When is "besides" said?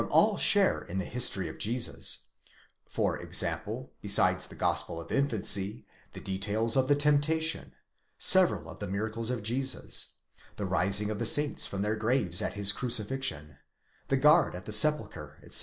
4.01-4.47